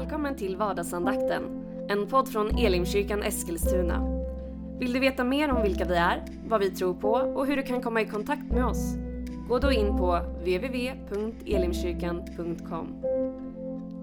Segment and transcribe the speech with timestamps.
[0.00, 1.42] Välkommen till vardagsandakten,
[1.88, 4.22] en podd från Elimkyrkan Eskilstuna.
[4.78, 7.62] Vill du veta mer om vilka vi är, vad vi tror på och hur du
[7.62, 8.94] kan komma i kontakt med oss?
[9.48, 12.86] Gå då in på www.elimkyrkan.com.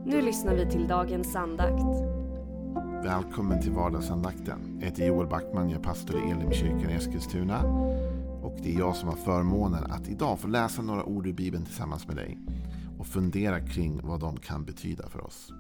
[0.06, 1.84] Nu lyssnar vi till dagens andakt.
[3.04, 4.78] Välkommen till vardagsandakten.
[4.80, 7.64] Jag heter Joel Backman, jag är pastor i Elimkyrkan i Eskilstuna.
[8.44, 11.66] Och det är jag som har förmånen att idag få läsa några ord ur Bibeln
[11.66, 12.38] tillsammans med dig.
[13.00, 15.54] Och fundera kring vad de kan betyda för oss.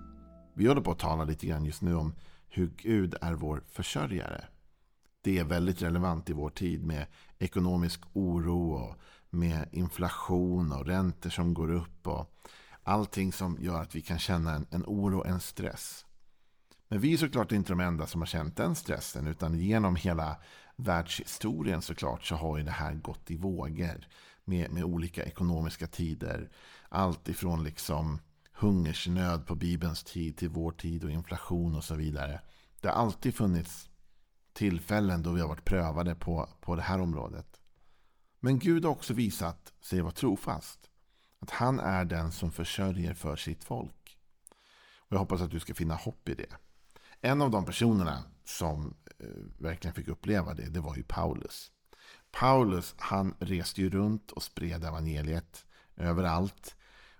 [0.57, 2.13] Vi håller på att tala lite grann just nu om
[2.49, 4.45] hur Gud är vår försörjare.
[5.21, 7.05] Det är väldigt relevant i vår tid med
[7.39, 8.95] ekonomisk oro och
[9.29, 12.07] med inflation och räntor som går upp.
[12.07, 12.31] och
[12.83, 16.05] Allting som gör att vi kan känna en, en oro, en stress.
[16.87, 19.27] Men vi är såklart inte de enda som har känt den stressen.
[19.27, 20.37] Utan genom hela
[20.75, 24.07] världshistorien såklart så har ju det här gått i vågor.
[24.43, 26.49] Med, med olika ekonomiska tider.
[26.89, 28.19] Allt ifrån liksom
[28.59, 32.41] hungersnöd på Bibelns tid till vår tid och inflation och så vidare.
[32.81, 33.89] Det har alltid funnits
[34.53, 37.61] tillfällen då vi har varit prövade på, på det här området.
[38.39, 40.89] Men Gud har också visat sig vara trofast.
[41.39, 44.17] Att han är den som försörjer för sitt folk.
[44.97, 46.55] Och Jag hoppas att du ska finna hopp i det.
[47.21, 49.27] En av de personerna som eh,
[49.57, 51.71] verkligen fick uppleva det, det var ju Paulus.
[52.31, 56.75] Paulus han reste ju runt och spred evangeliet överallt.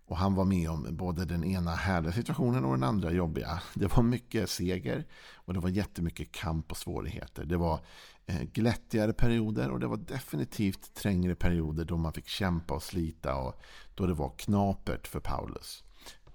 [0.08, 3.62] Och han var med om både den ena härliga situationen och den andra jobbiga.
[3.74, 5.06] Det var mycket seger
[5.36, 7.46] och det var jättemycket kamp och svårigheter.
[7.46, 7.80] Det var
[8.26, 13.36] eh, glättigare perioder och det var definitivt trängre perioder då man fick kämpa och slita
[13.36, 13.62] och
[13.96, 15.84] då det var knapert för Paulus.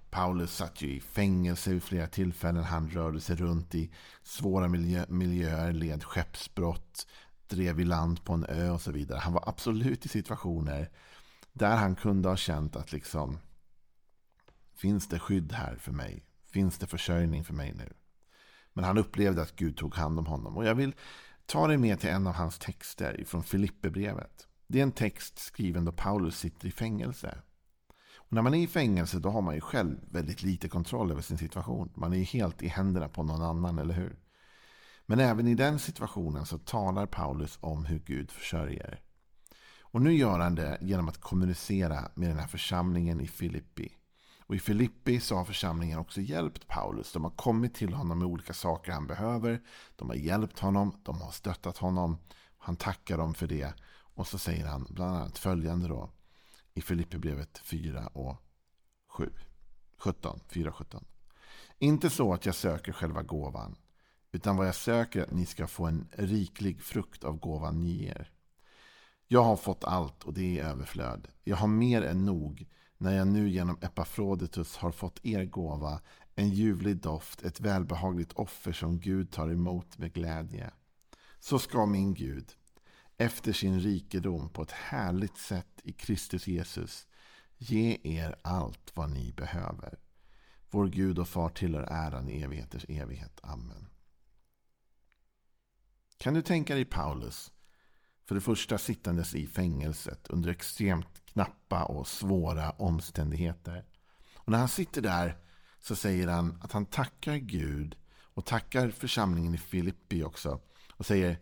[0.09, 2.63] Paulus satt ju i fängelse vid flera tillfällen.
[2.63, 3.91] Han rörde sig runt i
[4.23, 7.07] svåra miljö miljöer, led skeppsbrott,
[7.47, 9.19] drev i land på en ö och så vidare.
[9.19, 10.89] Han var absolut i situationer
[11.53, 13.39] där han kunde ha känt att liksom
[14.83, 16.25] Finns det skydd här för mig?
[16.45, 17.93] Finns det försörjning för mig nu?
[18.73, 20.57] Men han upplevde att Gud tog hand om honom.
[20.57, 20.95] Och jag vill
[21.45, 24.47] ta dig med till en av hans texter från Filipperbrevet.
[24.67, 27.37] Det är en text skriven då Paulus sitter i fängelse.
[28.15, 31.21] Och när man är i fängelse då har man ju själv väldigt lite kontroll över
[31.21, 31.93] sin situation.
[31.95, 34.19] Man är ju helt i händerna på någon annan, eller hur?
[35.05, 39.01] Men även i den situationen så talar Paulus om hur Gud försörjer.
[39.81, 43.97] Och nu gör han det genom att kommunicera med den här församlingen i Filippi.
[44.45, 47.11] Och i Filippi så har församlingen också hjälpt Paulus.
[47.11, 49.61] De har kommit till honom med olika saker han behöver.
[49.95, 52.17] De har hjälpt honom, de har stöttat honom.
[52.57, 53.73] Han tackar dem för det.
[54.15, 56.09] Och så säger han bland annat följande då.
[56.73, 58.35] I Filippibrevet 4 och
[59.07, 59.29] 7.
[59.97, 61.05] 17, 4 17.
[61.79, 63.75] Inte så att jag söker själva gåvan.
[64.31, 67.89] Utan vad jag söker är att ni ska få en riklig frukt av gåvan ni
[67.89, 68.31] ger.
[69.27, 71.27] Jag har fått allt och det är överflöd.
[71.43, 72.67] Jag har mer än nog
[73.03, 76.01] när jag nu genom Epafroditus har fått er gåva,
[76.35, 80.71] en ljuvlig doft, ett välbehagligt offer som Gud tar emot med glädje.
[81.39, 82.51] Så ska min Gud,
[83.17, 87.07] efter sin rikedom på ett härligt sätt i Kristus Jesus,
[87.57, 89.99] ge er allt vad ni behöver.
[90.69, 93.39] Vår Gud och Far tillhör äran i evigheters evighet.
[93.43, 93.87] Amen.
[96.17, 97.51] Kan du tänka dig Paulus,
[98.25, 103.85] för det första sittandes i fängelset under extremt knappa och svåra omständigheter.
[104.35, 105.37] Och när han sitter där
[105.79, 107.95] så säger han att han tackar Gud
[108.33, 110.59] och tackar församlingen i Filippi också.
[110.95, 111.39] Och säger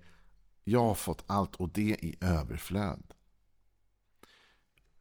[0.64, 3.14] jag har fått allt och det i överflöd.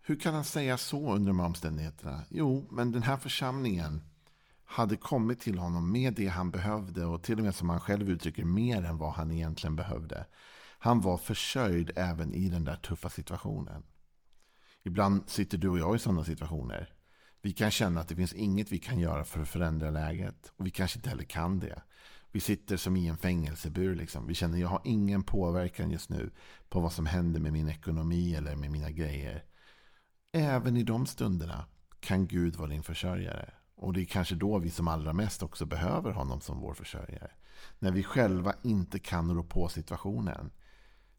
[0.02, 2.22] Hur kan han säga så under de här omständigheterna?
[2.28, 4.02] Jo, men den här församlingen
[4.64, 8.10] hade kommit till honom med det han behövde och till och med som han själv
[8.10, 10.26] uttrycker mer än vad han egentligen behövde.
[10.78, 13.82] Han var försörjd även i den där tuffa situationen.
[14.82, 16.92] Ibland sitter du och jag i sådana situationer.
[17.42, 20.52] Vi kan känna att det finns inget vi kan göra för att förändra läget.
[20.56, 21.82] Och vi kanske inte heller kan det.
[22.32, 23.94] Vi sitter som i en fängelsebur.
[23.94, 24.26] Liksom.
[24.26, 26.30] Vi känner att jag har ingen påverkan just nu
[26.68, 29.44] på vad som händer med min ekonomi eller med mina grejer.
[30.32, 31.64] Även i de stunderna
[32.00, 33.52] kan Gud vara din försörjare.
[33.74, 37.30] Och det är kanske då vi som allra mest också behöver honom som vår försörjare.
[37.78, 40.50] När vi själva inte kan rå på situationen.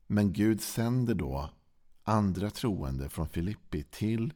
[0.07, 1.49] Men Gud sänder då
[2.03, 4.33] andra troende från Filippi till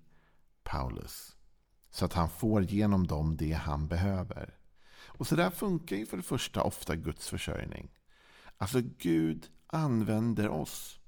[0.63, 1.35] Paulus.
[1.89, 4.57] Så att han får genom dem det han behöver.
[5.17, 7.91] Och så där funkar ju för det första ofta Guds försörjning.
[8.57, 10.99] Alltså Gud använder oss.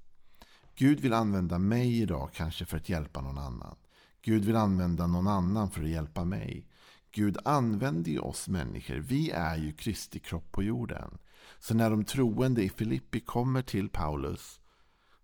[0.74, 3.76] Gud vill använda mig idag kanske för att hjälpa någon annan.
[4.22, 6.66] Gud vill använda någon annan för att hjälpa mig.
[7.10, 8.96] Gud använder ju oss människor.
[8.96, 11.18] Vi är ju Kristi kropp på jorden.
[11.58, 14.60] Så när de troende i Filippi kommer till Paulus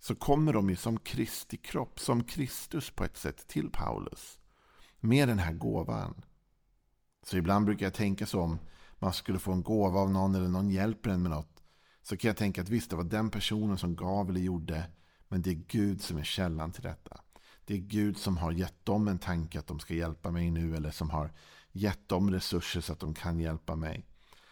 [0.04, 4.38] så kommer de ju som Kristi kropp, som Kristus på ett sätt till Paulus.
[5.00, 6.22] Med den här gåvan.
[7.22, 8.58] Så ibland brukar jag tänka så om
[8.98, 11.62] man skulle få en gåva av någon eller någon hjälper en med något.
[12.02, 14.90] Så kan jag tänka att visst, det var den personen som gav eller gjorde.
[15.28, 17.20] Men det är Gud som är källan till detta.
[17.64, 20.76] Det är Gud som har gett dem en tanke att de ska hjälpa mig nu.
[20.76, 21.32] Eller som har
[21.72, 24.06] gett dem resurser så att de kan hjälpa mig.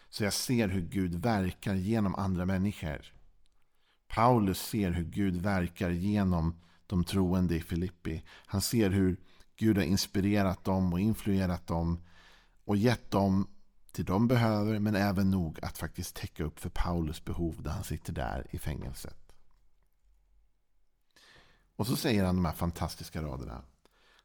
[0.09, 3.13] Så jag ser hur Gud verkar genom andra människor.
[4.13, 8.23] Paulus ser hur Gud verkar genom de troende i Filippi.
[8.27, 9.17] Han ser hur
[9.55, 12.03] Gud har inspirerat dem och influerat dem
[12.65, 13.47] och gett dem
[13.91, 17.83] till de behöver men även nog att faktiskt täcka upp för Paulus behov där han
[17.83, 19.33] sitter där i fängelset.
[21.75, 23.63] Och så säger han de här fantastiska raderna.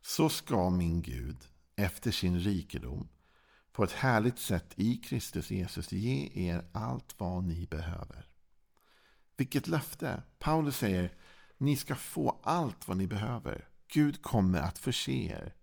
[0.02, 1.37] Så ska min Gud
[1.76, 3.08] efter sin rikedom
[3.73, 8.27] på ett härligt sätt i Kristus Jesus ge er allt vad ni behöver.
[9.38, 10.23] Vilket löfte!
[10.38, 11.12] Paulus säger
[11.58, 13.69] ni ska få allt vad ni behöver.
[13.93, 15.55] Gud kommer att förse er.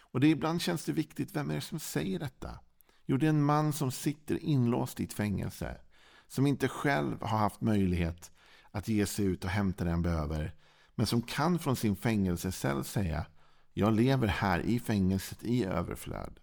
[0.00, 2.58] Och det ibland känns det viktigt, vem är det som säger detta?
[3.06, 5.80] Jo, det är en man som sitter inlåst i ett fängelse.
[6.28, 8.30] Som inte själv har haft möjlighet
[8.70, 10.54] att ge sig ut och hämta det han behöver.
[10.94, 13.26] Men som kan från sin fängelsecell säga
[13.72, 16.40] Jag lever här i fängelset i överflöd.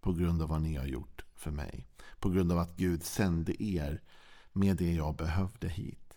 [0.00, 1.86] På grund av vad ni har gjort för mig.
[2.20, 4.02] På grund av att Gud sände er
[4.52, 6.07] med det jag behövde hit.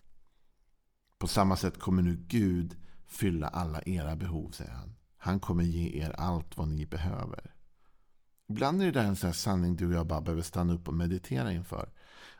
[1.21, 2.75] På samma sätt kommer nu Gud
[3.07, 4.95] fylla alla era behov, säger han.
[5.17, 7.53] Han kommer ge er allt vad ni behöver.
[8.49, 10.87] Ibland är det där en sån här sanning du och jag bara behöver stanna upp
[10.87, 11.89] och meditera inför.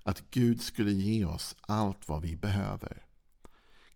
[0.04, 3.06] Att Gud skulle ge oss allt vad vi behöver.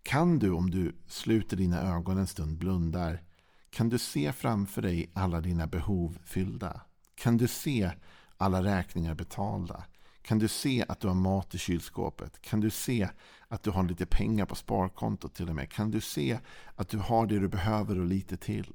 [0.02, 3.22] Kan du, om du sluter dina ögon en stund, blundar,
[3.70, 6.80] kan du se framför dig alla dina behov fyllda?
[7.14, 7.90] Kan du se
[8.36, 9.84] alla räkningar betalda?
[10.22, 12.40] Kan du se att du har mat i kylskåpet?
[12.40, 13.08] Kan du se
[13.48, 15.70] att du har lite pengar på sparkontot till och med?
[15.70, 16.38] Kan du se
[16.74, 18.74] att du har det du behöver och lite till?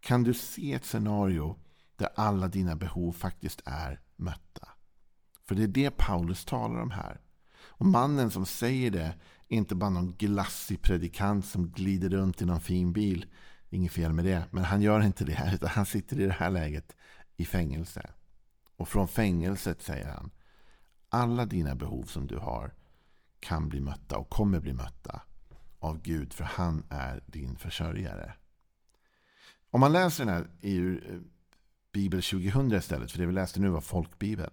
[0.00, 1.58] Kan du se ett scenario
[1.96, 4.68] där alla dina behov faktiskt är mötta?
[5.42, 7.20] För det är det Paulus talar om här.
[7.62, 9.14] Och mannen som säger det
[9.48, 13.26] är inte bara någon glassig predikant som glider runt i någon fin bil.
[13.70, 15.50] Inget fel med det, men han gör inte det.
[15.54, 16.96] Utan han sitter i det här läget
[17.36, 18.10] i fängelse.
[18.76, 20.30] Och från fängelset säger han
[21.08, 22.74] alla dina behov som du har
[23.40, 25.22] kan bli mötta och kommer bli mötta
[25.78, 26.32] av Gud.
[26.32, 28.34] För han är din försörjare.
[29.70, 31.20] Om man läser den här i eh,
[31.92, 33.12] Bibel 2000 istället.
[33.12, 34.50] För det vi läste nu var folkbibeln.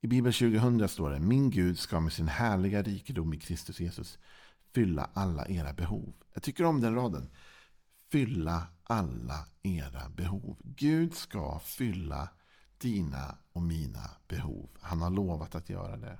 [0.00, 4.18] I Bibel 2000 står det Min Gud ska med sin härliga rikedom i Kristus Jesus
[4.74, 6.14] fylla alla era behov.
[6.34, 7.30] Jag tycker om den raden.
[8.12, 10.56] Fylla alla era behov.
[10.64, 12.28] Gud ska fylla
[12.78, 14.70] dina och mina behov.
[14.80, 16.18] Han har lovat att göra det.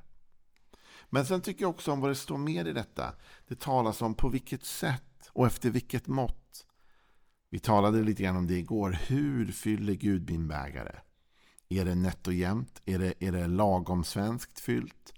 [1.11, 3.15] Men sen tycker jag också om vad det står mer i detta.
[3.49, 6.67] Det talas om på vilket sätt och efter vilket mått.
[7.51, 8.91] Vi talade lite grann om det igår.
[8.91, 11.01] Hur fyller Gud min bägare?
[11.69, 12.83] Är det nätt och jämnt?
[12.85, 15.13] Är det, är det lagom svenskt fyllt?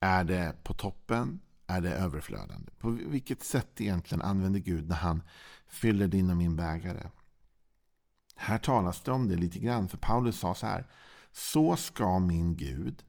[0.00, 1.40] Är det på toppen?
[1.66, 2.72] Är det överflödande?
[2.78, 5.22] På vilket sätt egentligen använder Gud när han
[5.66, 7.10] fyller din och min bägare?
[8.36, 9.88] Här talas det om det lite grann.
[9.88, 10.86] För Paulus sa så här.
[11.32, 13.04] Så ska min Gud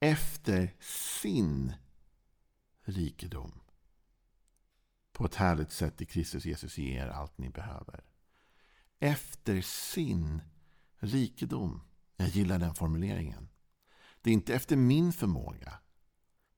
[0.00, 1.72] efter sin
[2.84, 3.60] rikedom
[5.12, 8.04] på ett härligt sätt i Kristus Jesus ge er allt ni behöver.
[8.98, 10.42] Efter sin
[10.98, 11.82] rikedom.
[12.16, 13.48] Jag gillar den formuleringen.
[14.20, 15.72] Det är inte efter min förmåga.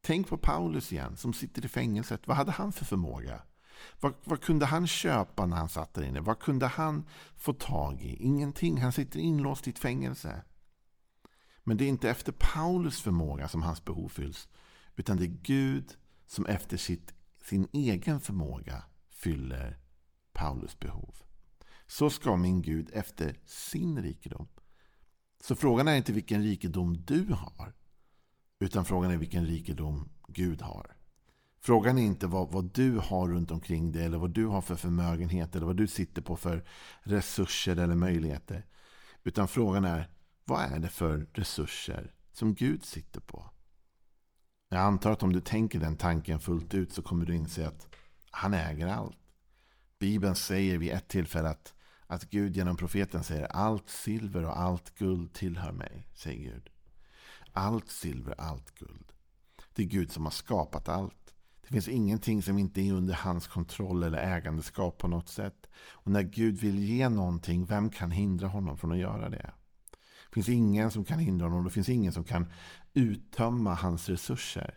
[0.00, 2.26] Tänk på Paulus igen, som sitter i fängelset.
[2.26, 3.42] Vad hade han för förmåga?
[4.00, 6.20] Vad, vad, kunde han köpa när han satt där inne?
[6.20, 7.04] Vad kunde han
[7.36, 8.24] få tag i?
[8.24, 8.80] Ingenting.
[8.80, 10.42] Han sitter inlåst i ett fängelse.
[11.68, 14.48] Men det är inte efter Paulus förmåga som hans behov fylls.
[14.96, 15.96] Utan det är Gud
[16.26, 19.78] som efter sitt, sin egen förmåga fyller
[20.32, 21.14] Paulus behov.
[21.86, 24.48] Så ska min Gud efter sin rikedom.
[25.40, 27.74] Så frågan är inte vilken rikedom du har.
[28.58, 30.96] Utan frågan är vilken rikedom Gud har.
[31.60, 34.76] Frågan är inte vad, vad du har runt omkring dig eller vad du har för
[34.76, 36.64] förmögenhet eller vad du sitter på för
[37.02, 38.66] resurser eller möjligheter.
[39.24, 40.10] Utan frågan är
[40.48, 43.50] vad är det för resurser som Gud sitter på?
[44.68, 47.88] Jag antar att om du tänker den tanken fullt ut så kommer du inse att
[48.30, 49.18] han äger allt.
[49.98, 51.74] Bibeln säger vid ett tillfälle att,
[52.06, 56.70] att Gud genom profeten säger allt silver och allt guld tillhör mig, säger Gud.
[57.52, 59.12] Allt silver, allt guld.
[59.74, 61.34] Det är Gud som har skapat allt.
[61.62, 65.66] Det finns ingenting som inte är under hans kontroll eller ägandeskap på något sätt.
[65.76, 69.52] Och när Gud vill ge någonting, vem kan hindra honom från att göra det?
[70.28, 71.64] Det finns ingen som kan hindra honom.
[71.64, 72.46] Det finns ingen som kan
[72.94, 74.74] uttömma hans resurser.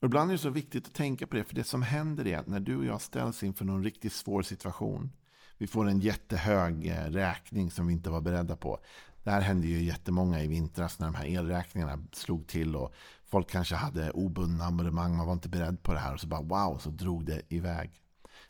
[0.00, 1.44] Och ibland är det så viktigt att tänka på det.
[1.44, 4.42] För det som händer är att när du och jag ställs inför någon riktigt svår
[4.42, 5.12] situation.
[5.58, 8.78] Vi får en jättehög eh, räkning som vi inte var beredda på.
[9.22, 13.50] Det här hände ju jättemånga i vintras när de här elräkningarna slog till och folk
[13.50, 15.16] kanske hade obundna abonnemang.
[15.16, 17.90] Man var inte beredd på det här och så bara wow, så drog det iväg.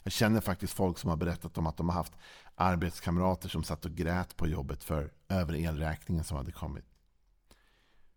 [0.02, 2.12] Jag känner faktiskt folk som har berättat om att de har haft
[2.54, 6.84] arbetskamrater som satt och grät på jobbet för över elräkningen som hade kommit.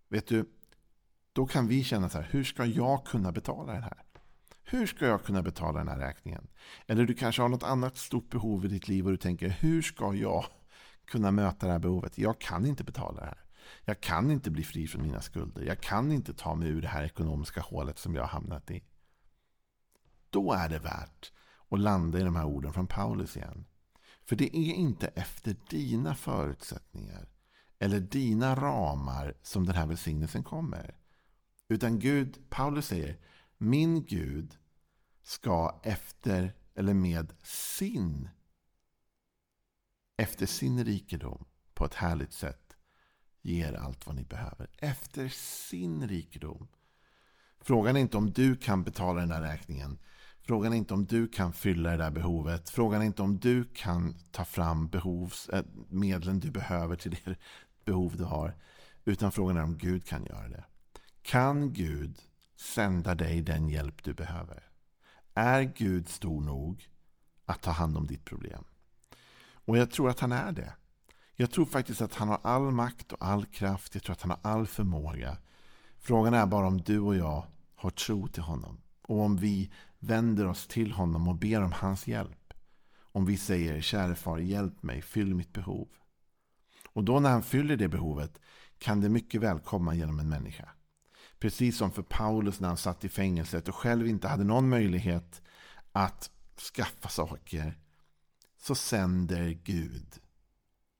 [0.09, 0.45] Vet du,
[1.33, 4.03] då kan vi känna så här, hur ska jag kunna betala det här?
[4.63, 6.47] Hur ska jag kunna betala den här räkningen?
[6.87, 9.81] Eller du kanske har något annat stort behov i ditt liv och du tänker, hur
[9.81, 10.45] ska jag
[11.05, 12.17] kunna möta det här behovet?
[12.17, 13.43] Jag kan inte betala det här.
[13.85, 15.63] Jag kan inte bli fri från mina skulder.
[15.63, 18.83] Jag kan inte ta mig ur det här ekonomiska hålet som jag har hamnat i.
[20.29, 21.31] Då är det värt
[21.69, 23.65] att landa i de här orden från Paulus igen.
[24.27, 27.29] För det är inte efter dina förutsättningar
[27.79, 30.97] eller dina ramar som den här välsignelsen kommer.
[31.67, 33.17] Utan Gud, Paulus säger,
[33.57, 34.57] min Gud
[35.23, 38.29] ska efter eller med sin
[40.17, 42.77] efter sin rikedom på ett härligt sätt
[43.41, 44.69] ge er allt vad ni behöver.
[44.77, 46.67] Efter sin rikedom.
[47.59, 49.99] Frågan är inte om du kan betala den här räkningen.
[50.47, 52.69] Frågan är inte om du kan fylla det där behovet.
[52.69, 57.35] Frågan är inte om du kan ta fram behovs, äh, medlen du behöver till det
[57.85, 58.55] behov du har.
[59.05, 60.65] Utan frågan är om Gud kan göra det.
[61.21, 62.19] Kan Gud
[62.55, 64.63] sända dig den hjälp du behöver?
[65.33, 66.89] Är Gud stor nog
[67.45, 68.63] att ta hand om ditt problem?
[69.65, 70.73] Och jag tror att han är det.
[71.35, 73.95] Jag tror faktiskt att han har all makt och all kraft.
[73.95, 75.37] Jag tror att han har all förmåga.
[75.97, 78.77] Frågan är bara om du och jag har tro till honom.
[79.07, 82.53] Och om vi vänder oss till honom och ber om hans hjälp.
[82.99, 85.87] Om vi säger, käre far, hjälp mig, fyll mitt behov.
[86.93, 88.39] Och då när han fyller det behovet
[88.77, 90.69] kan det mycket väl komma genom en människa.
[91.39, 95.41] Precis som för Paulus när han satt i fängelset och själv inte hade någon möjlighet
[95.91, 96.31] att
[96.75, 97.79] skaffa saker.
[98.57, 100.19] Så sänder Gud.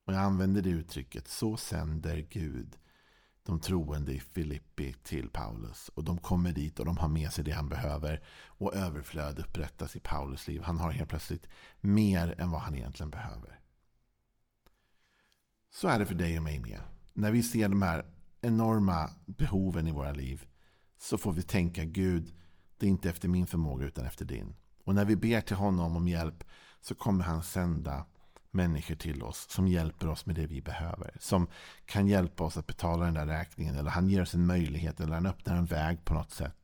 [0.06, 1.28] Och jag använder det uttrycket.
[1.28, 2.78] Så sänder Gud
[3.48, 5.90] de troende i Filippi till Paulus.
[5.90, 8.24] Och de kommer dit och de har med sig det han behöver.
[8.48, 10.62] Och överflöd upprättas i Paulus liv.
[10.62, 11.48] Han har helt plötsligt
[11.80, 13.60] mer än vad han egentligen behöver.
[15.70, 16.80] Så är det för dig och mig med.
[17.14, 18.06] När vi ser de här
[18.42, 20.46] enorma behoven i våra liv
[20.98, 22.34] så får vi tänka Gud,
[22.78, 24.56] det är inte efter min förmåga utan efter din.
[24.84, 26.44] Och när vi ber till honom om hjälp
[26.82, 28.06] så kommer han sända
[28.58, 31.18] människor till oss som hjälper oss med det vi behöver.
[31.20, 31.48] Som
[31.86, 35.14] kan hjälpa oss att betala den där räkningen eller han ger oss en möjlighet eller
[35.14, 36.58] han öppnar en väg på något sätt.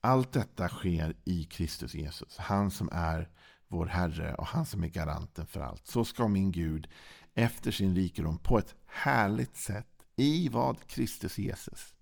[0.00, 2.38] Allt detta sker i Kristus Jesus.
[2.38, 3.28] Han som är
[3.68, 5.86] vår Herre och han som är garanten för allt.
[5.86, 6.88] Så ska min Gud
[7.34, 11.94] efter sin rikedom på ett härligt sätt i vad Kristus Jesus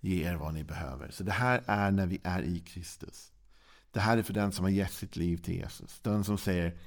[0.00, 1.10] ger er vad ni behöver.
[1.10, 3.32] Så det här är när vi är i Kristus.
[3.90, 6.00] Det här är för den som har gett sitt liv till Jesus.
[6.02, 6.78] Den som säger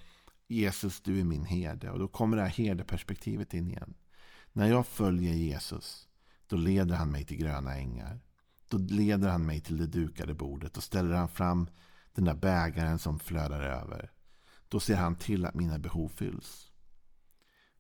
[0.52, 1.92] Jesus, du är min herde.
[1.92, 3.94] Och då kommer det här herdeperspektivet in igen.
[4.54, 6.08] När jag följer Jesus,
[6.48, 8.20] då leder han mig till gröna ängar.
[8.70, 10.74] Då leder han mig till det dukade bordet.
[10.74, 11.68] Då ställer han fram
[12.14, 14.12] den där bägaren som flödar över.
[14.70, 16.72] Då ser han till att mina behov fylls.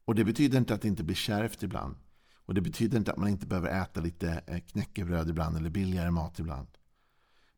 [0.05, 1.95] Och det betyder inte att det inte blir kärvt ibland.
[2.33, 6.11] Och det betyder inte att man inte behöver äta lite eh, knäckebröd ibland eller billigare
[6.11, 6.67] mat ibland.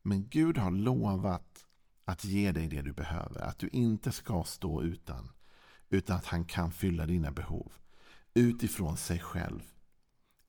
[0.02, 1.63] Men Gud har lovat
[2.04, 3.40] att ge dig det du behöver.
[3.40, 5.30] Att du inte ska stå utan.
[5.88, 7.72] Utan att han kan fylla dina behov.
[8.34, 9.62] Utifrån sig själv.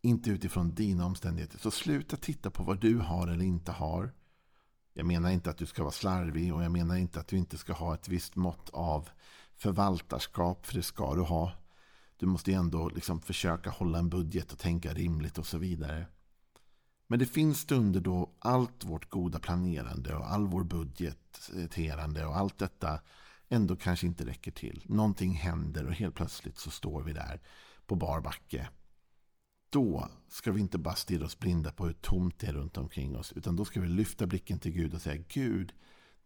[0.01, 1.59] Inte utifrån dina omständigheter.
[1.59, 4.13] Så sluta titta på vad du har eller inte har.
[4.93, 7.57] Jag menar inte att du ska vara slarvig och jag menar inte att du inte
[7.57, 9.09] ska ha ett visst mått av
[9.55, 10.65] förvaltarskap.
[10.65, 11.51] För det ska du ha.
[12.17, 16.07] Du måste ändå liksom försöka hålla en budget och tänka rimligt och så vidare.
[17.07, 22.57] Men det finns stunder då allt vårt goda planerande och all vår budgeterande och allt
[22.57, 22.99] detta
[23.49, 24.83] ändå kanske inte räcker till.
[24.85, 27.41] Någonting händer och helt plötsligt så står vi där
[27.85, 28.69] på bar backe.
[29.69, 33.17] Då ska vi inte bara stirra oss blinda på hur tomt det är runt omkring
[33.17, 33.33] oss.
[33.33, 35.73] Utan då ska vi lyfta blicken till Gud och säga Gud,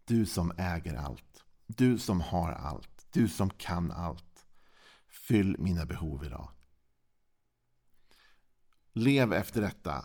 [0.04, 1.44] du som äger allt.
[1.66, 3.06] Du som har allt.
[3.12, 4.46] Du som kan allt.
[5.08, 6.48] Fyll mina behov idag.
[8.92, 10.04] Lev efter detta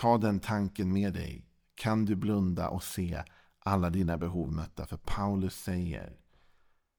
[0.00, 1.44] Ta den tanken med dig.
[1.74, 3.22] Kan du blunda och se
[3.58, 4.86] alla dina behov mötta?
[4.86, 6.16] För Paulus säger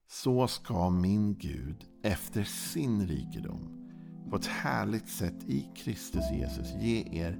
[0.09, 3.89] Så ska min Gud efter sin rikedom
[4.29, 7.39] på ett härligt sätt i Kristus Jesus ge er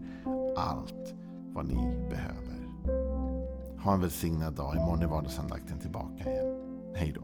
[0.57, 1.15] allt
[1.53, 2.57] vad ni behöver.
[3.83, 4.75] Ha en välsignad dag.
[4.75, 6.55] Imorgon är vardagsandakten tillbaka igen.
[6.95, 7.21] Hej då.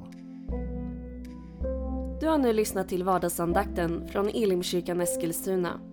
[2.20, 5.93] Du har nu lyssnat till vardagsandakten från Elimkyrkan Eskilstuna.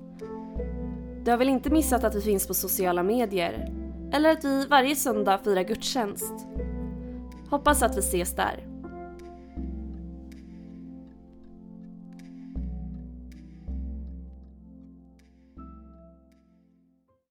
[1.31, 3.73] Du har väl inte missat att vi finns på sociala medier?
[4.13, 6.33] Eller att vi varje söndag firar gudstjänst?
[7.51, 8.70] Hoppas att vi ses där.